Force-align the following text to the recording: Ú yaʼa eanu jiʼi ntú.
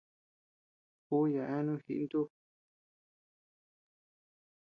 Ú 1.15 1.17
yaʼa 1.33 1.49
eanu 1.57 1.73
jiʼi 1.83 2.03
ntú. 2.07 2.21